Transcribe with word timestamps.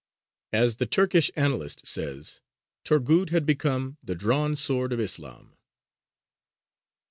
As 0.51 0.77
the 0.77 0.87
Turkish 0.87 1.29
annalist 1.35 1.85
says, 1.85 2.41
"Torghūd 2.85 3.29
had 3.29 3.45
become 3.45 3.97
the 4.03 4.15
drawn 4.15 4.55
sword 4.55 4.93
of 4.93 4.99
Islam." 4.99 5.55